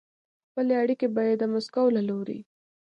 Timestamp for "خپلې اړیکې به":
0.47-1.21